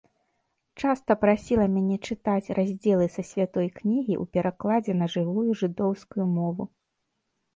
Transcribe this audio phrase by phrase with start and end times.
[0.83, 6.63] Часта прасіла мяне чытаць раздзелы са святой кнігі ў перакладзе на жывую жыдоўскую мову.